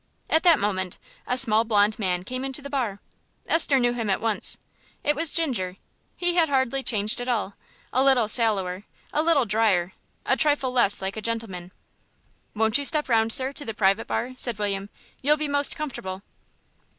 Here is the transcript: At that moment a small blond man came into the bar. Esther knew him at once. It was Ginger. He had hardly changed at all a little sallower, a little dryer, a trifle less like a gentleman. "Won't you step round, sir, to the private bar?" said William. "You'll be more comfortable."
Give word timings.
At 0.31 0.41
that 0.41 0.57
moment 0.57 0.97
a 1.27 1.37
small 1.37 1.63
blond 1.63 1.99
man 1.99 2.23
came 2.23 2.43
into 2.43 2.63
the 2.63 2.71
bar. 2.71 2.99
Esther 3.45 3.77
knew 3.79 3.93
him 3.93 4.09
at 4.09 4.19
once. 4.19 4.57
It 5.03 5.15
was 5.15 5.31
Ginger. 5.31 5.77
He 6.17 6.33
had 6.33 6.49
hardly 6.49 6.81
changed 6.81 7.21
at 7.21 7.27
all 7.27 7.53
a 7.93 8.03
little 8.03 8.27
sallower, 8.27 8.85
a 9.13 9.21
little 9.21 9.45
dryer, 9.45 9.93
a 10.25 10.35
trifle 10.35 10.71
less 10.71 11.03
like 11.03 11.17
a 11.17 11.21
gentleman. 11.21 11.71
"Won't 12.55 12.79
you 12.79 12.85
step 12.85 13.09
round, 13.09 13.31
sir, 13.31 13.53
to 13.53 13.63
the 13.63 13.75
private 13.75 14.07
bar?" 14.07 14.31
said 14.37 14.57
William. 14.57 14.89
"You'll 15.21 15.37
be 15.37 15.47
more 15.47 15.61
comfortable." 15.71 16.23